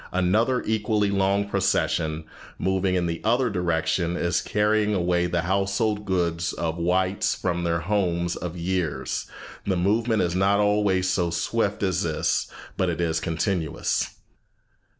Another 0.11 0.63
equally 0.65 1.11
long 1.11 1.47
procession, 1.47 2.23
moving 2.57 2.95
in 2.95 3.05
the 3.05 3.21
other 3.23 3.51
direction, 3.51 4.17
is 4.17 4.41
carrying 4.41 4.95
away 4.95 5.27
the 5.27 5.41
household 5.43 6.05
goods 6.05 6.53
of 6.53 6.77
the 6.77 6.81
whites 6.81 7.35
from 7.35 7.63
their 7.63 7.81
homes 7.81 8.35
of 8.35 8.57
years." 8.57 9.27
The 9.67 9.77
movement 9.77 10.23
is 10.23 10.33
not 10.35 10.59
always 10.59 11.07
so 11.07 11.29
swift 11.29 11.83
as 11.83 12.01
this, 12.01 12.49
but 12.77 12.89
it 12.89 12.99
is 12.99 13.19
continuous. 13.19 14.15